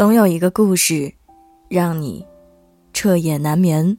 [0.00, 1.12] 总有一个故事，
[1.68, 2.24] 让你
[2.90, 3.98] 彻夜难眠；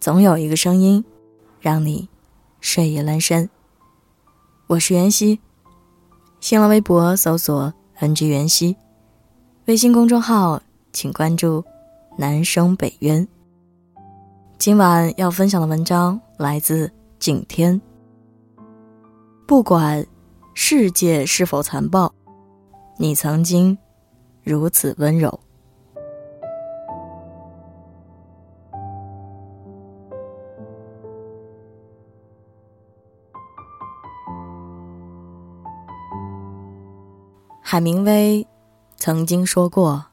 [0.00, 1.04] 总有一个声音，
[1.60, 2.08] 让你
[2.60, 3.48] 睡意阑珊。
[4.66, 5.38] 我是袁熙，
[6.40, 8.76] 新浪微博搜索 “ng 袁熙”，
[9.66, 10.60] 微信公众号
[10.92, 11.62] 请关注
[12.18, 13.28] “南生北渊”。
[14.58, 16.90] 今晚要分享的文章来自
[17.20, 17.80] 景天。
[19.46, 20.04] 不管
[20.54, 22.12] 世界是否残暴，
[22.98, 23.78] 你曾经。
[24.44, 25.40] 如此温柔。
[37.62, 38.46] 海明威
[38.96, 40.04] 曾经说过：“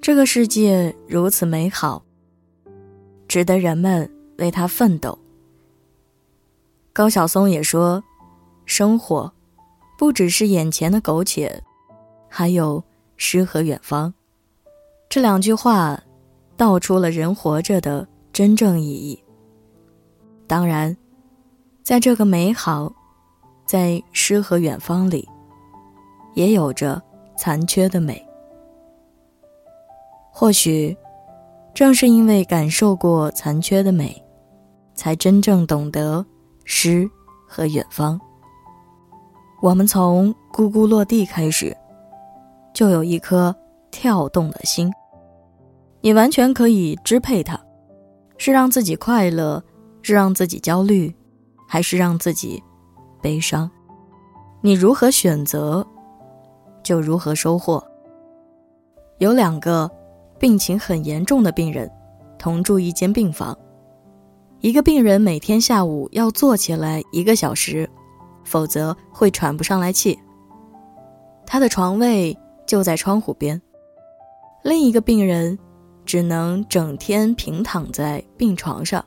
[0.00, 2.02] 这个世界如此美好，
[3.28, 5.16] 值得人们为它奋斗。”
[6.92, 8.02] 高晓松也说
[8.64, 9.30] ：“生活
[9.96, 11.62] 不只是眼前的苟且，
[12.28, 12.82] 还有……”
[13.22, 14.12] 诗和远方，
[15.10, 16.02] 这两句话
[16.56, 19.22] 道出了人活着的真正意义。
[20.46, 20.96] 当然，
[21.82, 22.90] 在这个美好，
[23.66, 25.28] 在诗和远方里，
[26.32, 27.00] 也有着
[27.36, 28.26] 残缺的美。
[30.32, 30.96] 或许，
[31.74, 34.24] 正是因为感受过残缺的美，
[34.94, 36.24] 才真正懂得
[36.64, 37.08] 诗
[37.46, 38.18] 和远方。
[39.60, 41.76] 我们从咕咕落地开始。
[42.72, 43.54] 就有一颗
[43.90, 44.90] 跳动的心，
[46.00, 47.60] 你完全可以支配它，
[48.38, 49.62] 是让自己快乐，
[50.02, 51.14] 是让自己焦虑，
[51.68, 52.62] 还是让自己
[53.20, 53.70] 悲伤？
[54.62, 55.86] 你如何选择，
[56.82, 57.82] 就如何收获。
[59.18, 59.90] 有两个
[60.38, 61.90] 病情很严重的病人
[62.38, 63.56] 同住一间病房，
[64.60, 67.90] 一个病人每天下午要坐起来一个小时，
[68.44, 70.18] 否则会喘不上来气。
[71.44, 72.34] 他的床位。
[72.70, 73.60] 就在窗户边，
[74.62, 75.58] 另一个病人
[76.04, 79.04] 只能整天平躺在病床上。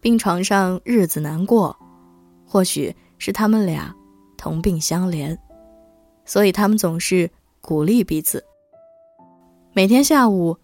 [0.00, 1.76] 病床上日子难过，
[2.46, 3.92] 或许是他们俩
[4.36, 5.36] 同病相怜，
[6.24, 7.28] 所以他们总是
[7.60, 8.44] 鼓励彼此。
[9.72, 10.56] 每天下午，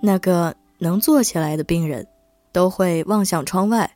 [0.00, 2.06] 那个能坐起来的病人
[2.52, 3.90] 都会望向窗外，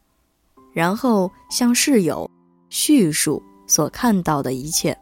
[0.72, 2.28] 然后向室友
[2.69, 4.98] 叙述所看到的一切。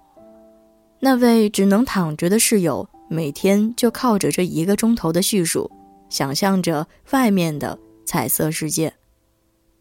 [0.99, 5.71] 那位只能躺着的室友，每天就靠着这一个钟头的叙述，
[6.09, 8.93] 想象着外面的彩色世界，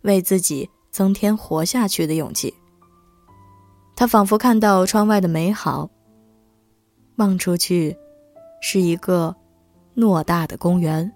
[0.02, 2.53] 为自己增添活下去的勇气。
[3.96, 5.90] 他仿佛看到窗外的美好。
[7.16, 7.96] 望出去，
[8.62, 9.34] 是一个
[9.96, 11.09] 偌大的公园，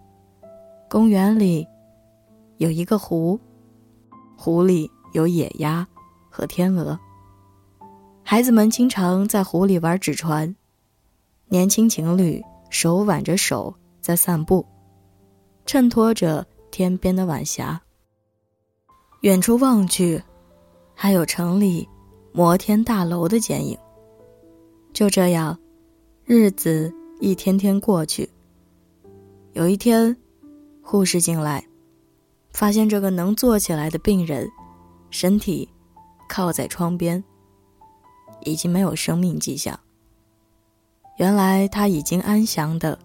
[0.89, 1.67] 公园里
[2.55, 3.37] 有一个湖，
[4.37, 5.85] 湖里有野鸭
[6.29, 6.97] 和天鹅。
[8.31, 10.55] 孩子们经常在湖里玩纸船，
[11.47, 14.63] 年轻情侣手挽着手在散步，
[15.65, 17.81] 衬托着天边的晚霞。
[19.21, 20.21] 远处望去，
[20.93, 21.89] 还有城里
[22.31, 23.75] 摩天大楼的剪影。
[24.93, 25.59] 就这样，
[26.23, 28.29] 日子一天天过去。
[29.53, 30.15] 有一天，
[30.83, 31.65] 护士进来，
[32.51, 34.47] 发现这个能坐起来的病人，
[35.09, 35.67] 身体
[36.27, 37.23] 靠在窗边。
[38.41, 39.79] 已经没有生命迹象。
[41.17, 42.97] 原来他已经安详的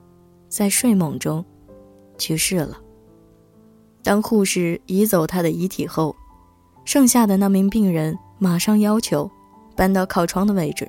[0.48, 1.44] 在睡梦中
[2.16, 2.80] 去世了。
[4.02, 6.14] 当护士移走他的遗体后，
[6.84, 9.30] 剩下的那名病人马上要求
[9.74, 10.88] 搬到靠窗的位置。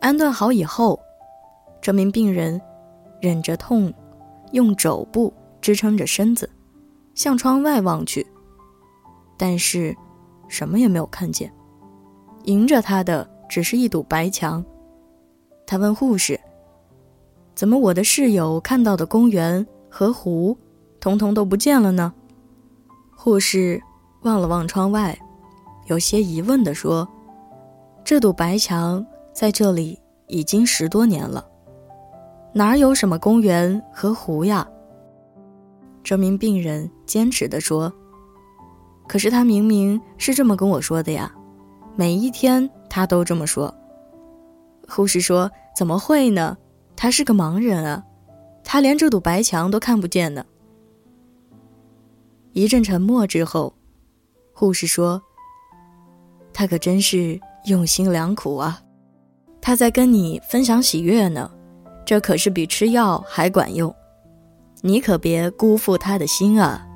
[0.00, 0.98] 安顿好以后，
[1.80, 2.60] 这名病人
[3.20, 3.94] 忍着痛，
[4.50, 6.50] 用肘部支撑着身子，
[7.14, 8.26] 向窗外望去，
[9.38, 9.96] 但是
[10.48, 11.50] 什么也没有看见。
[12.44, 14.64] 迎着他的只是一堵白墙。
[15.66, 16.40] 他问护士
[17.54, 20.56] ：“怎么我的室友看到的公园和湖，
[20.98, 22.14] 通通都不见了呢？”
[23.14, 23.78] 护士
[24.22, 25.14] 望了望窗外，
[25.84, 27.06] 有些疑问地说
[28.02, 29.04] ：“这堵白墙
[29.34, 31.46] 在这里已经十多年了，
[32.54, 34.66] 哪有什么公园和湖呀？”
[36.02, 37.92] 这名病人坚持地说
[39.06, 41.30] ：“可是他明明是这么跟我说的呀。”
[41.94, 43.74] 每一天，他都这么说。
[44.86, 46.58] 护士说：“怎么会呢？
[46.94, 48.04] 他是个盲人啊，
[48.62, 50.44] 他连这堵白墙都看不见呢。”
[52.52, 53.72] 一阵沉默之后，
[54.52, 55.22] 护士说
[56.52, 58.82] ：“他可真是用心良苦啊，
[59.58, 61.50] 他在跟你分享喜悦呢，
[62.04, 63.94] 这可是比吃药还管用，
[64.82, 66.86] 你可别辜负他的心啊。”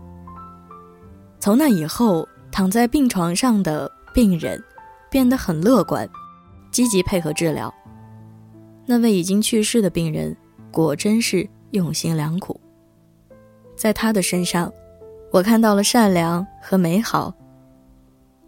[1.40, 4.62] 从那以后，躺在病床上的病人。
[5.10, 6.08] 变得很乐观，
[6.70, 7.72] 积极配合治疗。
[8.84, 10.36] 那位已经去世的病人
[10.70, 12.60] 果真是用心良苦。
[13.74, 14.72] 在他的身上，
[15.30, 17.34] 我看到了善良和美好。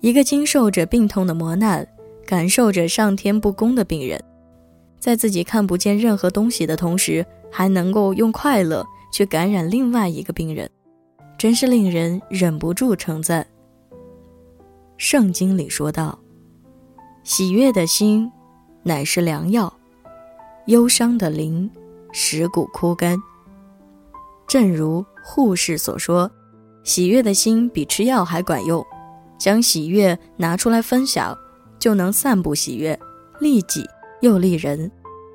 [0.01, 1.87] 一个经受着病痛的磨难，
[2.25, 4.23] 感受着上天不公的病人，
[5.01, 10.71] 在自己看不见任何东西的同时，还能够用快乐去感染另外一个病人，
[11.37, 13.45] 真是令人忍不住称赞。
[14.97, 16.19] 圣经里说道
[17.29, 18.33] ：“喜悦的心，
[18.83, 19.71] 乃是良药；
[20.65, 21.71] 忧伤的灵，
[22.11, 23.19] 蚀骨枯干。”
[24.49, 26.31] 正如护士所说
[26.85, 28.83] ：“喜悦的心比吃药还管用。”
[29.39, 31.37] 将喜悦拿出来分享，
[31.79, 32.99] 就能散布喜悦，
[33.41, 33.87] 利己
[34.23, 34.91] 又利人。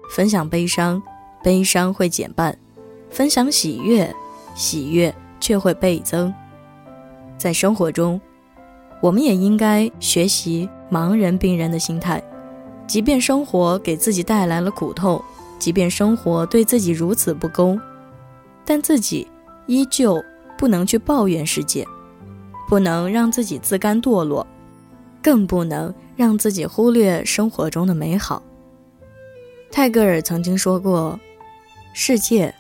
[0.10, 1.00] 分享悲伤，
[1.44, 2.52] 悲伤会减半；
[3.12, 4.12] 分享喜悦，
[4.56, 6.34] 喜悦却会倍增。
[7.38, 8.20] 在生活中，
[9.00, 12.22] 我们也应该学习盲人病人的心态，
[12.86, 15.20] 即便生活给自己带来了苦痛，
[15.58, 17.82] 即便生活对自己如此不公，
[18.64, 19.28] 但自己
[19.66, 20.24] 依旧
[20.56, 21.84] 不能去抱怨世界。
[22.66, 24.48] 不能让自己自甘堕落，
[25.22, 28.42] 更不能让自己忽略生活中的美好。
[29.70, 31.20] 泰戈尔曾经说过
[31.94, 32.56] ：“世界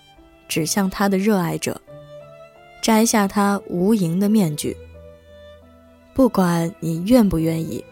[0.47, 1.81] 指向他的热爱者，
[2.83, 4.75] 摘下他无垠的面具。
[6.13, 7.83] 不管你愿不愿意，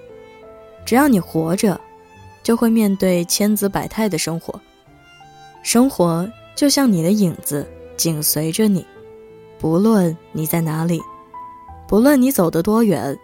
[0.86, 1.80] 只要你活着，
[2.44, 4.60] 就会面对千姿百态的生活。
[5.63, 8.86] 生活就像你的影子，紧随着你，
[9.60, 11.01] 不论你在哪里。”
[11.88, 13.19] 不论你走得多远，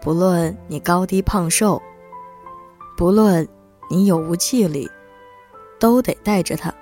[0.00, 1.82] 不论你高低胖瘦，
[2.96, 3.46] 不论
[3.90, 4.90] 你有无气力，
[5.78, 6.72] 都得带着它。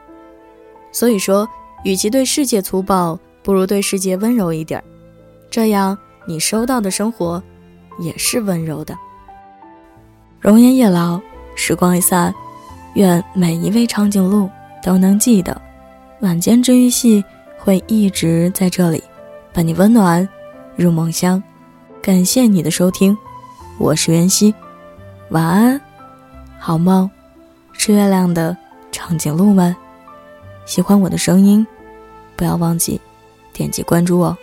[0.92, 1.48] 所以说，
[1.82, 4.80] 与其对世界粗暴，不如对世界温柔一点
[5.50, 5.98] 这样
[6.28, 7.42] 你收到的生活
[7.98, 8.96] 也是温柔的。
[10.40, 11.20] 容颜易老，
[11.54, 12.34] 时光一散，
[12.94, 14.48] 愿每一位长颈鹿
[14.82, 15.60] 都能记得，
[16.20, 17.22] 晚间治愈系
[17.58, 19.02] 会一直在这里，
[19.52, 20.26] 伴你温暖。
[20.76, 21.42] 入梦乡，
[22.00, 23.14] 感谢你的收听，
[23.78, 24.54] 我是袁熙，
[25.28, 25.78] 晚安，
[26.58, 27.10] 好梦，
[27.74, 28.56] 吃月亮的
[28.90, 29.76] 长颈鹿们，
[30.64, 31.66] 喜欢我的声音，
[32.34, 32.98] 不要忘记
[33.52, 34.34] 点击关注哦。